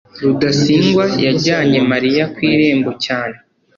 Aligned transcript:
rudasingwa 0.23 1.05
yajyanye 1.25 1.79
mariya 1.91 2.23
ku 2.33 2.39
irembo 2.51 2.91
cyane 3.05 3.37